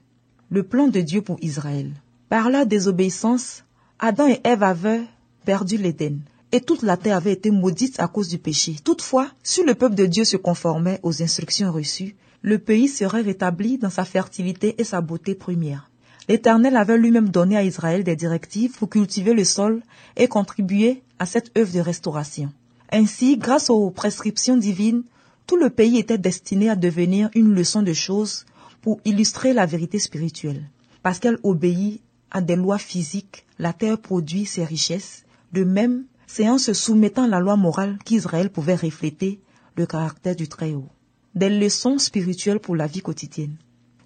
Le 0.49 0.63
plan 0.63 0.89
de 0.89 0.99
Dieu 0.99 1.21
pour 1.21 1.37
Israël. 1.41 1.93
Par 2.27 2.49
la 2.49 2.65
désobéissance, 2.65 3.63
Adam 3.97 4.27
et 4.27 4.41
Ève 4.43 4.63
avaient 4.63 5.05
perdu 5.45 5.77
l'Éden 5.77 6.17
et 6.51 6.61
toute 6.61 6.83
la 6.83 6.97
terre 6.97 7.17
avait 7.17 7.33
été 7.33 7.51
maudite 7.51 7.99
à 7.99 8.07
cause 8.07 8.29
du 8.29 8.37
péché. 8.37 8.75
Toutefois, 8.83 9.29
si 9.43 9.63
le 9.63 9.75
peuple 9.75 9.95
de 9.95 10.05
Dieu 10.05 10.23
se 10.23 10.37
conformait 10.37 10.99
aux 11.03 11.21
instructions 11.21 11.71
reçues, 11.71 12.15
le 12.41 12.59
pays 12.59 12.87
serait 12.87 13.21
rétabli 13.21 13.77
dans 13.77 13.89
sa 13.89 14.05
fertilité 14.05 14.75
et 14.77 14.83
sa 14.83 15.01
beauté 15.01 15.35
première. 15.35 15.89
L'Éternel 16.29 16.77
avait 16.77 16.97
lui-même 16.97 17.29
donné 17.29 17.57
à 17.57 17.63
Israël 17.63 18.03
des 18.03 18.15
directives 18.15 18.77
pour 18.77 18.89
cultiver 18.89 19.33
le 19.33 19.43
sol 19.43 19.81
et 20.15 20.27
contribuer 20.27 21.03
à 21.19 21.25
cette 21.25 21.55
œuvre 21.57 21.73
de 21.73 21.79
restauration. 21.79 22.51
Ainsi, 22.91 23.37
grâce 23.37 23.69
aux 23.69 23.89
prescriptions 23.89 24.57
divines, 24.57 25.03
tout 25.47 25.57
le 25.57 25.69
pays 25.69 25.97
était 25.97 26.17
destiné 26.17 26.69
à 26.69 26.75
devenir 26.75 27.29
une 27.35 27.53
leçon 27.53 27.83
de 27.83 27.93
choses 27.93 28.45
pour 28.81 29.01
illustrer 29.05 29.53
la 29.53 29.65
vérité 29.65 29.99
spirituelle. 29.99 30.63
Parce 31.03 31.19
qu'elle 31.19 31.39
obéit 31.43 32.01
à 32.31 32.41
des 32.41 32.55
lois 32.55 32.77
physiques, 32.77 33.45
la 33.59 33.73
terre 33.73 33.97
produit 33.97 34.45
ses 34.45 34.63
richesses. 34.63 35.24
De 35.55 35.63
même, 35.63 36.03
c'est 36.27 36.49
en 36.49 36.57
se 36.57 36.73
soumettant 36.73 37.23
à 37.23 37.27
la 37.29 37.39
loi 37.39 37.55
morale 37.55 37.97
qu'Israël 38.03 38.49
pouvait 38.49 38.75
refléter 38.75 39.39
le 39.77 39.85
caractère 39.85 40.35
du 40.35 40.49
Très-Haut. 40.49 40.89
Des 41.33 41.49
leçons 41.49 41.97
spirituelles 41.97 42.59
pour 42.59 42.75
la 42.75 42.87
vie 42.87 42.99
quotidienne. 42.99 43.55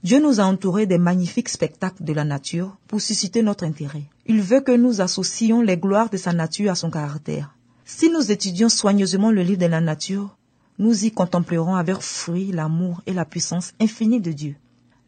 Dieu 0.04 0.22
nous 0.22 0.40
a 0.40 0.44
entourés 0.44 0.86
des 0.86 1.00
magnifiques 1.00 1.50
spectacles 1.50 2.04
de 2.04 2.14
la 2.14 2.24
nature 2.24 2.78
pour 2.88 3.02
susciter 3.02 3.42
notre 3.42 3.64
intérêt. 3.64 4.04
Il 4.28 4.42
veut 4.44 4.62
que 4.62 4.78
nous 4.78 5.02
associons 5.02 5.64
les 5.64 5.76
gloires 5.76 6.12
de 6.12 6.18
sa 6.18 6.34
nature 6.34 6.70
à 6.70 6.76
son 6.76 6.92
caractère. 6.92 7.56
Si 7.84 8.12
nous 8.12 8.32
étudions 8.32 8.70
soigneusement 8.70 9.32
le 9.32 9.42
livre 9.42 9.62
de 9.62 9.66
la 9.66 9.82
nature, 9.82 10.38
nous 10.78 11.04
y 11.04 11.12
contemplerons 11.12 11.74
avec 11.74 11.98
fruit 11.98 12.52
l'amour 12.52 13.02
et 13.08 13.14
la 13.14 13.26
puissance 13.26 13.74
infinie 13.82 14.22
de 14.22 14.34
Dieu. 14.34 14.56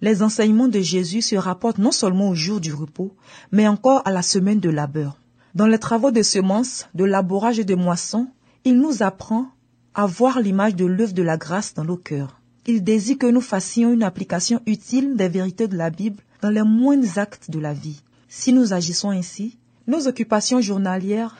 Les 0.01 0.23
enseignements 0.23 0.67
de 0.67 0.79
Jésus 0.79 1.21
se 1.21 1.35
rapportent 1.35 1.77
non 1.77 1.91
seulement 1.91 2.29
au 2.29 2.35
jour 2.35 2.59
du 2.59 2.73
repos, 2.73 3.15
mais 3.51 3.67
encore 3.67 4.01
à 4.05 4.11
la 4.11 4.23
semaine 4.23 4.59
de 4.59 4.71
labeur. 4.71 5.20
Dans 5.53 5.67
les 5.67 5.79
travaux 5.79 6.11
de 6.11 6.21
semences, 6.21 6.87
de 6.95 7.03
labourage 7.03 7.59
et 7.59 7.65
de 7.65 7.75
moisson, 7.75 8.29
il 8.63 8.79
nous 8.79 9.03
apprend 9.03 9.47
à 9.93 10.05
voir 10.05 10.39
l'image 10.39 10.75
de 10.75 10.85
l'œuvre 10.85 11.13
de 11.13 11.23
la 11.23 11.35
grâce 11.35 11.73
dans 11.73 11.83
nos 11.83 11.97
cœurs. 11.97 12.39
Il 12.67 12.85
désire 12.85 13.17
que 13.17 13.29
nous 13.29 13.41
fassions 13.41 13.91
une 13.91 14.03
application 14.03 14.61
utile 14.65 15.17
des 15.17 15.27
vérités 15.27 15.67
de 15.67 15.75
la 15.75 15.89
Bible 15.89 16.23
dans 16.41 16.51
les 16.51 16.63
moindres 16.63 17.17
actes 17.17 17.51
de 17.51 17.59
la 17.59 17.73
vie. 17.73 18.01
Si 18.29 18.53
nous 18.53 18.71
agissons 18.71 19.09
ainsi, 19.09 19.57
nos 19.87 20.07
occupations 20.07 20.61
journalières 20.61 21.35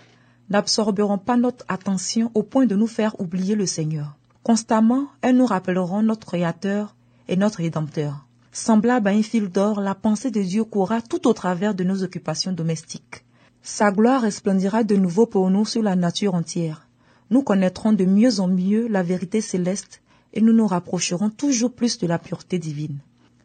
n'absorberont 0.50 1.18
pas 1.18 1.38
notre 1.38 1.64
attention 1.70 2.32
au 2.34 2.44
point 2.44 2.66
de 2.66 2.76
nous 2.76 2.88
faire 2.88 3.18
oublier 3.22 3.56
le 3.56 3.66
Seigneur. 3.66 4.18
Constamment, 4.44 5.08
elles 5.22 5.38
nous 5.38 5.46
rappelleront 5.46 6.02
notre 6.02 6.28
Créateur 6.28 6.96
et 7.30 7.38
notre 7.38 7.60
Rédempteur. 7.60 8.26
Semblable 8.52 9.08
à 9.08 9.12
un 9.12 9.24
fil 9.24 9.48
d'or, 9.48 9.80
la 9.80 9.96
pensée 9.96 10.32
de 10.32 10.42
Dieu 10.42 10.66
courra 10.66 11.02
tout 11.02 11.30
au 11.30 11.34
travers 11.34 11.74
de 11.74 11.86
nos 11.86 12.04
occupations 12.04 12.52
domestiques. 12.52 13.24
Sa 13.64 13.92
gloire 13.92 14.22
resplendira 14.24 14.84
de 14.84 14.96
nouveau 14.96 15.26
pour 15.26 15.50
nous 15.50 15.66
sur 15.66 15.82
la 15.84 15.96
nature 15.96 16.34
entière. 16.34 16.88
Nous 17.30 17.44
connaîtrons 17.44 17.94
de 17.94 18.06
mieux 18.06 18.40
en 18.40 18.48
mieux 18.48 18.88
la 18.88 19.04
vérité 19.04 19.42
céleste 19.42 20.02
et 20.34 20.42
nous 20.42 20.54
nous 20.54 20.68
rapprocherons 20.68 21.30
toujours 21.30 21.74
plus 21.74 21.98
de 21.98 22.08
la 22.08 22.20
pureté 22.20 22.60
divine. 22.60 23.00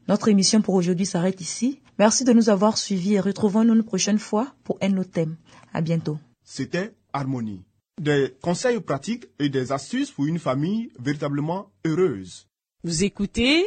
Notre 0.08 0.28
émission 0.28 0.62
pour 0.62 0.75
aujourd'hui 0.75 1.06
s'arrête 1.06 1.40
ici. 1.40 1.80
Merci 1.99 2.25
de 2.25 2.32
nous 2.32 2.49
avoir 2.49 2.78
suivis 2.78 3.14
et 3.14 3.20
retrouvons-nous 3.20 3.75
une 3.75 3.82
prochaine 3.82 4.18
fois 4.18 4.54
pour 4.64 4.78
un 4.80 4.96
autre 4.96 5.11
thème. 5.11 5.37
À 5.73 5.80
bientôt 5.80 6.18
c'était 6.46 6.94
Harmonie. 7.12 7.64
Des 8.00 8.35
conseils 8.40 8.80
pratiques 8.80 9.26
et 9.38 9.49
des 9.49 9.73
astuces 9.73 10.12
pour 10.12 10.26
une 10.26 10.38
famille 10.38 10.90
véritablement 10.99 11.70
heureuse. 11.85 12.46
Vous 12.85 13.04
écoutez 13.04 13.66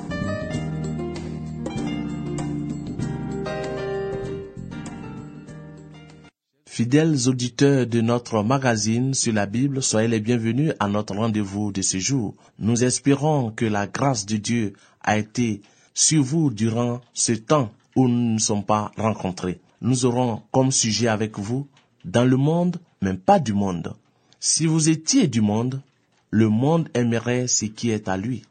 Fidèles 6.73 7.27
auditeurs 7.27 7.85
de 7.85 7.99
notre 7.99 8.43
magazine 8.43 9.13
sur 9.13 9.33
la 9.33 9.45
Bible, 9.45 9.83
soyez 9.83 10.07
les 10.07 10.21
bienvenus 10.21 10.71
à 10.79 10.87
notre 10.87 11.13
rendez-vous 11.13 11.73
de 11.73 11.81
ce 11.81 11.99
jour. 11.99 12.33
Nous 12.59 12.85
espérons 12.85 13.51
que 13.51 13.65
la 13.65 13.87
grâce 13.87 14.25
de 14.25 14.37
Dieu 14.37 14.71
a 15.01 15.17
été 15.17 15.61
sur 15.93 16.23
vous 16.23 16.49
durant 16.49 17.01
ce 17.13 17.33
temps 17.33 17.73
où 17.97 18.07
nous 18.07 18.35
ne 18.35 18.39
sommes 18.39 18.63
pas 18.63 18.93
rencontrés. 18.95 19.59
Nous 19.81 20.05
aurons 20.05 20.43
comme 20.53 20.71
sujet 20.71 21.09
avec 21.09 21.37
vous 21.37 21.67
dans 22.05 22.23
le 22.23 22.37
monde, 22.37 22.77
mais 23.01 23.15
pas 23.15 23.39
du 23.39 23.51
monde. 23.51 23.93
Si 24.39 24.65
vous 24.65 24.87
étiez 24.87 25.27
du 25.27 25.41
monde, 25.41 25.81
le 26.29 26.47
monde 26.47 26.87
aimerait 26.93 27.49
ce 27.49 27.65
qui 27.65 27.89
est 27.89 28.07
à 28.07 28.15
lui. 28.15 28.43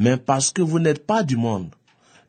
Mais 0.00 0.16
parce 0.16 0.50
que 0.50 0.62
vous 0.62 0.80
n'êtes 0.80 1.06
pas 1.06 1.22
du 1.22 1.36
monde 1.36 1.70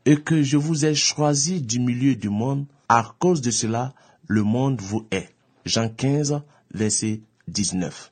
et 0.05 0.17
que 0.17 0.43
je 0.43 0.57
vous 0.57 0.85
ai 0.85 0.93
choisi 0.93 1.59
du 1.59 1.79
milieu 1.79 2.15
du 2.15 2.29
monde, 2.29 2.67
à 2.87 3.15
cause 3.17 3.41
de 3.41 3.49
cela, 3.49 3.95
le 4.27 4.43
monde 4.43 4.79
vous 4.79 5.07
est. 5.09 5.33
Jean 5.69 5.87
15, 5.87 6.41
verset 6.73 7.21
19. 7.47 8.11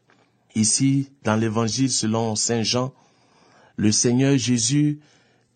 Ici, 0.53 1.09
dans 1.23 1.35
l'évangile 1.35 1.91
selon 1.91 2.35
Saint 2.35 2.61
Jean, 2.61 2.93
le 3.77 3.91
Seigneur 3.91 4.37
Jésus, 4.37 4.99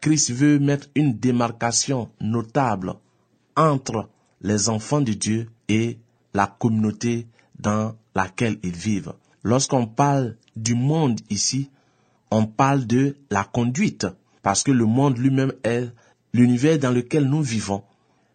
Christ 0.02 0.32
veut 0.32 0.58
mettre 0.58 0.88
une 0.96 1.20
démarcation 1.20 2.10
notable 2.20 2.96
entre 3.56 4.10
les 4.42 4.68
enfants 4.70 5.02
de 5.02 5.14
Dieu 5.14 5.50
et 5.70 6.00
la 6.34 6.48
communauté 6.48 7.28
dans 7.60 7.96
laquelle 8.16 8.58
ils 8.64 8.76
vivent. 8.76 9.14
Lorsqu'on 9.44 9.86
parle 9.86 10.38
du 10.56 10.74
monde 10.74 11.20
ici, 11.30 11.70
on 12.32 12.48
parle 12.48 12.88
de 12.88 13.16
la 13.30 13.44
conduite, 13.44 14.08
parce 14.42 14.64
que 14.64 14.72
le 14.72 14.86
monde 14.86 15.20
lui-même 15.20 15.54
est 15.64 15.92
l'univers 16.34 16.80
dans 16.80 16.92
lequel 16.92 17.26
nous 17.26 17.44
vivons. 17.44 17.84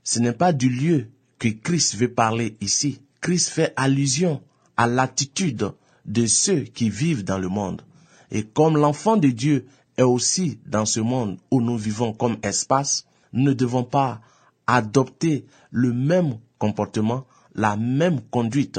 Ce 0.05 0.21
n'est 0.21 0.33
pas 0.33 0.53
du 0.53 0.69
lieu 0.69 1.09
que 1.41 1.49
Christ 1.49 1.97
veut 1.97 2.13
parler 2.13 2.57
ici. 2.61 3.01
Christ 3.27 3.49
fait 3.49 3.73
allusion 3.75 4.41
à 4.77 4.87
l'attitude 4.87 5.73
de 6.05 6.27
ceux 6.27 6.61
qui 6.61 6.91
vivent 6.91 7.25
dans 7.25 7.39
le 7.39 7.49
monde. 7.49 7.83
Et 8.31 8.45
comme 8.45 8.77
l'enfant 8.77 9.17
de 9.17 9.31
Dieu 9.31 9.67
est 9.97 10.05
aussi 10.05 10.61
dans 10.65 10.87
ce 10.87 11.01
monde 11.01 11.37
où 11.51 11.61
nous 11.61 11.77
vivons 11.77 12.13
comme 12.13 12.37
espace, 12.45 13.05
nous 13.33 13.43
ne 13.43 13.53
devons 13.53 13.83
pas 13.83 14.21
adopter 14.69 15.45
le 15.73 15.93
même 15.93 16.39
comportement, 16.61 17.27
la 17.57 17.77
même 17.77 18.21
conduite. 18.31 18.79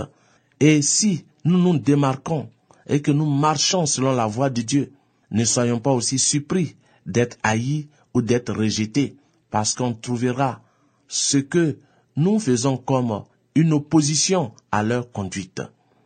Et 0.62 0.82
si 0.82 1.26
nous 1.44 1.58
nous 1.58 1.78
démarquons 1.78 2.50
et 2.88 3.02
que 3.02 3.12
nous 3.12 3.30
marchons 3.30 3.86
selon 3.86 4.14
la 4.14 4.28
voie 4.28 4.50
de 4.50 4.62
Dieu, 4.62 4.94
ne 5.30 5.44
soyons 5.44 5.82
pas 5.82 5.92
aussi 5.92 6.20
surpris 6.20 6.78
d'être 7.06 7.38
haïs 7.44 7.90
ou 8.14 8.22
d'être 8.22 8.54
rejetés, 8.54 9.18
parce 9.52 9.74
qu'on 9.74 9.94
trouvera 9.94 10.62
ce 11.10 11.38
que 11.38 11.80
nous 12.16 12.40
faisons 12.40 12.78
comme 12.78 13.24
une 13.58 13.74
opposition 13.74 14.52
à 14.72 14.84
leur 14.84 15.12
conduite. 15.12 15.64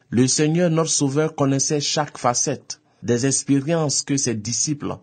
Le 0.09 0.25
Seigneur 0.25 0.69
notre 0.69 0.89
Sauveur 0.89 1.35
connaissait 1.35 1.81
chaque 1.81 2.17
facette 2.17 2.79
des 3.03 3.25
expériences 3.25 4.03
que 4.03 4.15
ses 4.15 4.35
disciples 4.35 4.95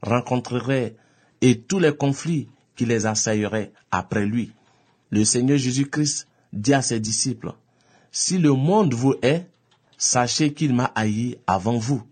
rencontreraient 0.00 0.96
et 1.42 1.60
tous 1.60 1.78
les 1.78 1.94
conflits 1.94 2.48
qui 2.74 2.86
les 2.86 3.04
assailleraient 3.04 3.72
après 3.90 4.24
lui. 4.24 4.52
Le 5.10 5.26
Seigneur 5.26 5.58
Jésus-Christ 5.58 6.26
dit 6.54 6.72
à 6.72 6.80
ses 6.80 7.00
disciples, 7.00 7.52
Si 8.10 8.38
le 8.38 8.54
monde 8.54 8.94
vous 8.94 9.16
hait, 9.20 9.46
sachez 9.98 10.54
qu'il 10.54 10.72
m'a 10.72 10.90
haï 10.94 11.36
avant 11.46 11.76
vous. 11.76 12.02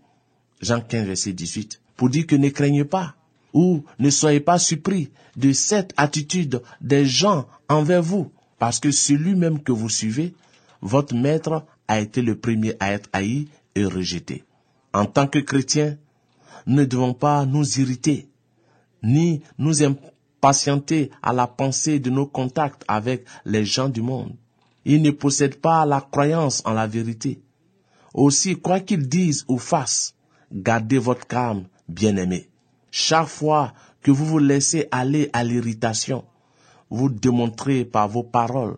Jean 0.61 0.81
15, 0.81 1.07
verset 1.07 1.33
18. 1.33 1.81
Pour 1.95 2.11
dire 2.11 2.27
que 2.27 2.35
ne 2.35 2.49
craignez 2.49 2.85
pas 2.85 3.15
ou 3.53 3.83
ne 3.97 4.11
soyez 4.11 4.39
pas 4.39 4.59
surpris 4.59 5.09
de 5.35 5.51
cette 5.51 5.95
attitude 5.97 6.61
des 6.79 7.07
gens 7.07 7.47
envers 7.67 8.03
vous, 8.03 8.31
parce 8.59 8.79
que 8.79 8.91
celui 8.91 9.35
même 9.35 9.63
que 9.63 9.71
vous 9.71 9.89
suivez, 9.89 10.35
votre 10.81 11.15
maître 11.15 11.65
a 11.87 11.99
été 11.99 12.21
le 12.21 12.37
premier 12.37 12.75
à 12.79 12.91
être 12.91 13.09
haï 13.13 13.47
et 13.75 13.85
rejeté. 13.85 14.43
En 14.93 15.05
tant 15.05 15.27
que 15.27 15.39
chrétiens, 15.39 15.97
nous 16.67 16.75
ne 16.75 16.85
devons 16.85 17.13
pas 17.13 17.45
nous 17.45 17.79
irriter, 17.79 18.29
ni 19.01 19.41
nous 19.57 19.83
impatienter 19.83 21.09
à 21.23 21.33
la 21.33 21.47
pensée 21.47 21.99
de 21.99 22.09
nos 22.09 22.27
contacts 22.27 22.83
avec 22.87 23.25
les 23.45 23.65
gens 23.65 23.89
du 23.89 24.01
monde. 24.01 24.35
Ils 24.85 25.01
ne 25.01 25.11
possèdent 25.11 25.59
pas 25.61 25.85
la 25.85 26.01
croyance 26.01 26.61
en 26.65 26.73
la 26.73 26.87
vérité. 26.87 27.41
Aussi, 28.13 28.55
quoi 28.55 28.79
qu'ils 28.79 29.07
disent 29.07 29.45
ou 29.47 29.57
fassent, 29.57 30.15
gardez 30.51 30.97
votre 30.97 31.27
calme, 31.27 31.65
bien-aimés. 31.87 32.49
Chaque 32.91 33.27
fois 33.27 33.73
que 34.01 34.11
vous 34.11 34.25
vous 34.25 34.39
laissez 34.39 34.87
aller 34.91 35.29
à 35.33 35.43
l'irritation, 35.43 36.25
vous 36.89 37.09
démontrez 37.09 37.85
par 37.85 38.07
vos 38.07 38.23
paroles 38.23 38.77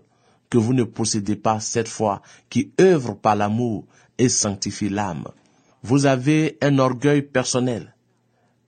que 0.49 0.57
vous 0.57 0.73
ne 0.73 0.83
possédez 0.83 1.35
pas 1.35 1.59
cette 1.59 1.87
foi 1.87 2.21
qui 2.49 2.71
œuvre 2.79 3.15
par 3.15 3.35
l'amour 3.35 3.85
et 4.17 4.29
sanctifie 4.29 4.89
l'âme. 4.89 5.27
Vous 5.83 6.05
avez 6.05 6.57
un 6.61 6.77
orgueil 6.79 7.21
personnel 7.21 7.95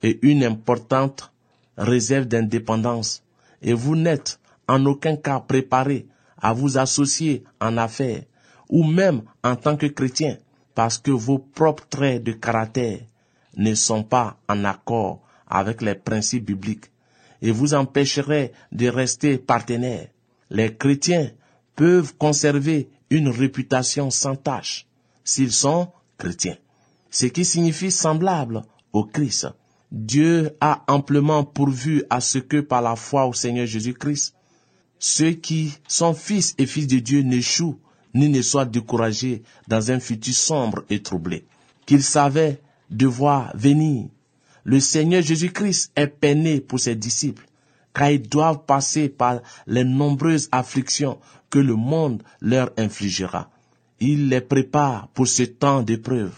et 0.02 0.18
une 0.22 0.44
importante 0.44 1.32
réserve 1.76 2.26
d'indépendance 2.26 3.22
et 3.62 3.72
vous 3.74 3.96
n'êtes 3.96 4.40
en 4.66 4.84
aucun 4.86 5.16
cas 5.16 5.40
préparé 5.40 6.06
à 6.40 6.52
vous 6.52 6.78
associer 6.78 7.44
en 7.60 7.76
affaires 7.76 8.22
ou 8.68 8.82
même 8.84 9.22
en 9.42 9.56
tant 9.56 9.76
que 9.76 9.86
chrétien 9.86 10.38
parce 10.74 10.98
que 10.98 11.10
vos 11.10 11.38
propres 11.38 11.86
traits 11.88 12.22
de 12.22 12.32
caractère 12.32 13.00
ne 13.56 13.74
sont 13.74 14.02
pas 14.02 14.36
en 14.48 14.64
accord 14.64 15.20
avec 15.46 15.82
les 15.82 15.94
principes 15.94 16.46
bibliques 16.46 16.90
et 17.44 17.50
vous 17.50 17.74
empêcherez 17.74 18.52
de 18.72 18.88
rester 18.88 19.36
partenaires. 19.36 20.08
Les 20.48 20.74
chrétiens 20.74 21.30
peuvent 21.76 22.16
conserver 22.16 22.88
une 23.10 23.28
réputation 23.28 24.10
sans 24.10 24.34
tâche 24.34 24.86
s'ils 25.24 25.52
sont 25.52 25.88
chrétiens, 26.16 26.56
ce 27.10 27.26
qui 27.26 27.44
signifie 27.44 27.90
semblable 27.90 28.62
au 28.94 29.04
Christ. 29.04 29.48
Dieu 29.92 30.56
a 30.62 30.84
amplement 30.88 31.44
pourvu 31.44 32.02
à 32.08 32.22
ce 32.22 32.38
que 32.38 32.60
par 32.60 32.80
la 32.80 32.96
foi 32.96 33.26
au 33.26 33.34
Seigneur 33.34 33.66
Jésus-Christ, 33.66 34.34
ceux 34.98 35.32
qui 35.32 35.74
sont 35.86 36.14
fils 36.14 36.54
et 36.56 36.64
filles 36.64 36.86
de 36.86 36.98
Dieu 36.98 37.20
n'échouent 37.20 37.78
ni 38.14 38.30
ne 38.30 38.40
soient 38.40 38.64
découragés 38.64 39.42
dans 39.68 39.90
un 39.90 40.00
futur 40.00 40.34
sombre 40.34 40.84
et 40.88 41.02
troublé. 41.02 41.44
Qu'ils 41.84 42.02
savaient 42.02 42.62
devoir 42.88 43.54
venir. 43.54 44.06
Le 44.64 44.80
Seigneur 44.80 45.22
Jésus-Christ 45.22 45.92
est 45.94 46.06
peiné 46.06 46.60
pour 46.60 46.80
ses 46.80 46.96
disciples, 46.96 47.46
car 47.94 48.10
ils 48.10 48.28
doivent 48.28 48.64
passer 48.64 49.10
par 49.10 49.40
les 49.66 49.84
nombreuses 49.84 50.48
afflictions 50.52 51.18
que 51.50 51.58
le 51.58 51.76
monde 51.76 52.22
leur 52.40 52.70
infligera. 52.78 53.50
Il 54.00 54.30
les 54.30 54.40
prépare 54.40 55.08
pour 55.08 55.28
ce 55.28 55.42
temps 55.42 55.82
d'épreuve, 55.82 56.32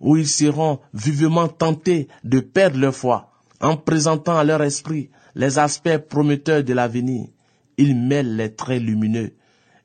où 0.00 0.16
ils 0.16 0.28
seront 0.28 0.78
vivement 0.92 1.48
tentés 1.48 2.08
de 2.22 2.40
perdre 2.40 2.78
leur 2.78 2.94
foi, 2.94 3.32
en 3.60 3.78
présentant 3.78 4.36
à 4.36 4.44
leur 4.44 4.62
esprit 4.62 5.08
les 5.34 5.58
aspects 5.58 5.96
prometteurs 5.96 6.62
de 6.62 6.74
l'avenir. 6.74 7.28
Il 7.78 7.96
mêle 7.96 8.36
les 8.36 8.54
traits 8.54 8.82
lumineux 8.82 9.32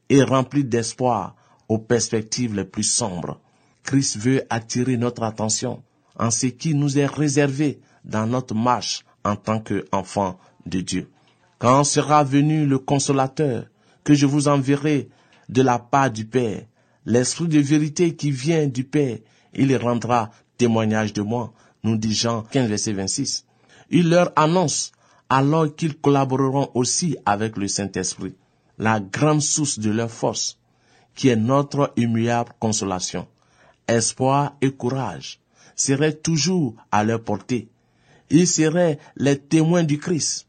et 0.10 0.22
remplis 0.22 0.66
d'espoir 0.66 1.36
aux 1.70 1.80
perspectives 1.80 2.56
les 2.56 2.66
plus 2.66 2.84
sombres. 2.84 3.40
Christ 3.84 4.18
veut 4.18 4.44
attirer 4.50 4.98
notre 4.98 5.24
attention 5.24 5.82
en 6.20 6.32
ce 6.32 6.48
qui 6.48 6.76
nous 6.76 7.00
est 7.00 7.06
réservé 7.06 7.80
dans 8.04 8.28
notre 8.28 8.54
marche 8.54 9.06
en 9.24 9.36
tant 9.36 9.62
qu'enfants 9.62 10.38
de 10.66 10.82
Dieu. 10.82 11.10
Quand 11.58 11.84
sera 11.84 12.24
venu 12.24 12.66
le 12.66 12.78
consolateur 12.78 13.66
que 14.04 14.14
je 14.14 14.26
vous 14.26 14.48
enverrai 14.48 15.10
de 15.48 15.62
la 15.62 15.80
part 15.80 16.12
du 16.12 16.26
Père, 16.26 16.66
l'esprit 17.06 17.48
de 17.48 17.60
vérité 17.60 18.16
qui 18.16 18.32
vient 18.32 18.68
du 18.68 18.84
Père, 18.84 19.18
il 19.54 19.76
rendra 19.78 20.30
témoignage 20.58 21.14
de 21.14 21.22
moi, 21.22 21.54
nous 21.84 21.98
dit 21.98 22.14
Jean 22.14 22.44
15, 22.44 22.70
verset 22.70 22.94
26. 22.94 23.46
Il 23.90 24.10
leur 24.10 24.32
annonce 24.36 24.92
alors 25.30 25.74
qu'ils 25.74 25.98
collaboreront 25.98 26.70
aussi 26.74 27.16
avec 27.26 27.58
le 27.58 27.68
Saint-Esprit, 27.68 28.36
la 28.78 29.00
grande 29.00 29.42
source 29.42 29.80
de 29.80 29.90
leur 29.90 30.12
force, 30.12 30.58
qui 31.16 31.30
est 31.30 31.36
notre 31.36 31.94
immuable 31.98 32.52
consolation. 32.60 33.28
Espoir 33.88 34.56
et 34.62 34.72
courage 34.72 35.40
seraient 35.80 36.14
toujours 36.14 36.76
à 36.92 37.04
leur 37.04 37.24
portée. 37.24 37.70
Ils 38.30 38.48
seraient 38.48 39.00
les 39.16 39.40
témoins 39.40 39.84
du 39.84 39.98
Christ. 39.98 40.46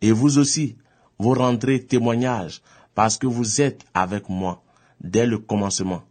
Et 0.00 0.10
vous 0.10 0.38
aussi, 0.38 0.76
vous 1.18 1.34
rendrez 1.34 1.84
témoignage 1.84 2.62
parce 2.94 3.16
que 3.16 3.28
vous 3.28 3.60
êtes 3.60 3.84
avec 3.94 4.28
moi 4.28 4.62
dès 5.00 5.24
le 5.24 5.38
commencement. 5.38 6.02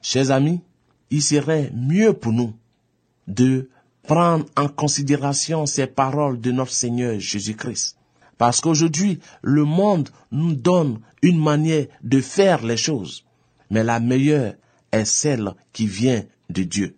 Chers 0.00 0.30
amis, 0.30 0.60
il 1.10 1.22
serait 1.22 1.72
mieux 1.74 2.12
pour 2.12 2.32
nous 2.32 2.54
de 3.26 3.68
prendre 4.04 4.46
en 4.56 4.68
considération 4.68 5.66
ces 5.66 5.88
paroles 5.88 6.40
de 6.40 6.52
notre 6.52 6.72
Seigneur 6.72 7.18
Jésus-Christ. 7.18 7.96
Parce 8.38 8.60
qu'aujourd'hui, 8.60 9.18
le 9.42 9.64
monde 9.64 10.08
nous 10.30 10.54
donne 10.54 11.00
une 11.22 11.42
manière 11.42 11.86
de 12.02 12.20
faire 12.20 12.64
les 12.64 12.76
choses. 12.76 13.24
Mais 13.68 13.84
la 13.84 13.98
meilleure 14.00 14.54
est 14.92 15.04
celle 15.04 15.52
qui 15.72 15.86
vient 15.86 16.24
de 16.48 16.62
Dieu. 16.62 16.96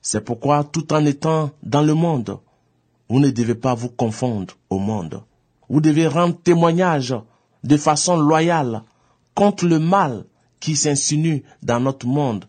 C'est 0.00 0.24
pourquoi, 0.24 0.64
tout 0.64 0.92
en 0.92 1.04
étant 1.04 1.50
dans 1.62 1.82
le 1.82 1.94
monde, 1.94 2.38
vous 3.08 3.20
ne 3.20 3.30
devez 3.30 3.54
pas 3.54 3.74
vous 3.74 3.88
confondre 3.88 4.54
au 4.70 4.78
monde. 4.78 5.22
Vous 5.68 5.80
devez 5.80 6.06
rendre 6.06 6.40
témoignage 6.40 7.14
de 7.64 7.76
façon 7.76 8.16
loyale 8.16 8.82
contre 9.34 9.66
le 9.66 9.78
mal 9.78 10.24
qui 10.60 10.76
s'insinue 10.76 11.42
dans 11.62 11.80
notre 11.80 12.06
monde 12.06 12.46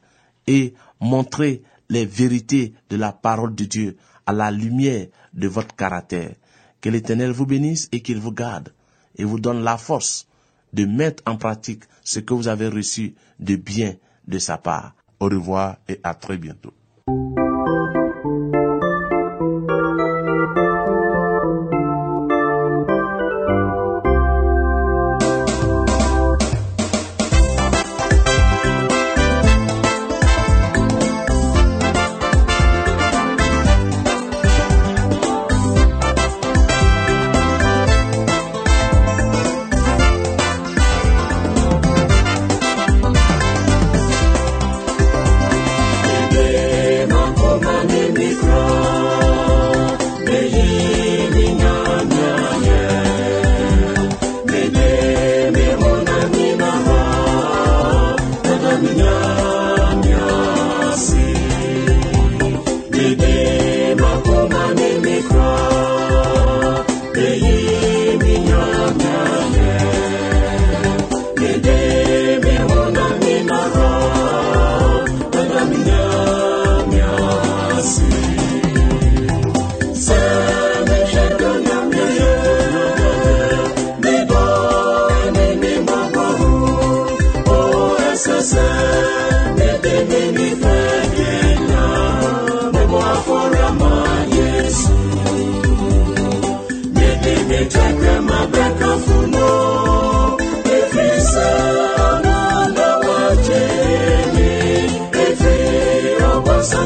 et 0.48 0.74
montrer 1.00 1.64
les 1.90 2.06
vérités 2.06 2.74
de 2.90 2.98
la 2.98 3.12
parole 3.12 3.56
de 3.56 3.66
Dieu 3.66 3.98
à 4.26 4.34
la 4.34 4.52
lumière 4.52 5.08
de 5.34 5.48
votre 5.48 5.76
caractère. 5.76 6.36
Que 6.82 6.90
l'Éternel 6.90 7.32
vous 7.32 7.46
bénisse 7.46 7.90
et 7.92 8.02
qu'il 8.02 8.20
vous 8.20 8.32
garde 8.32 8.74
et 9.18 9.24
vous 9.24 9.40
donne 9.40 9.64
la 9.64 9.78
force 9.78 10.28
de 10.74 10.86
mettre 10.86 11.24
en 11.26 11.36
pratique 11.36 11.84
ce 12.04 12.20
que 12.20 12.34
vous 12.34 12.48
avez 12.48 12.68
reçu 12.68 13.16
de 13.40 13.56
bien 13.56 13.96
de 14.28 14.40
sa 14.40 14.58
part. 14.58 14.94
Au 15.20 15.26
revoir 15.26 15.78
et 15.88 16.00
à 16.04 16.14
très 16.14 16.38
bientôt. 16.38 16.74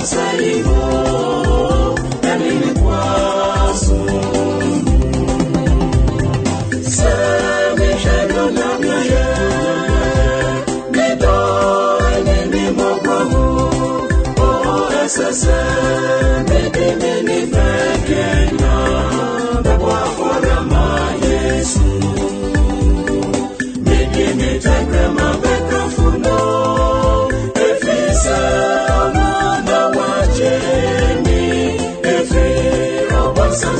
сердца 0.03 0.33
его. 0.37 1.82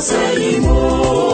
Si 0.04 1.33